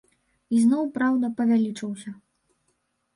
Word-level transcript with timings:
І 0.55 0.61
зноў 0.63 0.87
праўда, 0.95 1.29
павялічыўся. 1.41 2.09